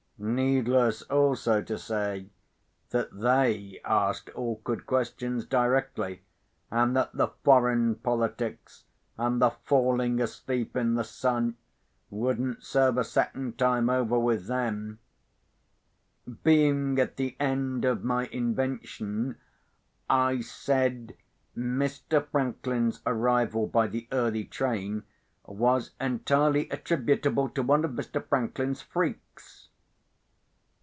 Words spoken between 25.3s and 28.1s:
was entirely attributable to one of